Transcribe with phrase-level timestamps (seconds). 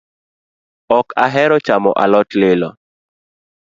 [0.99, 2.69] Ok ahero chamo alot lilo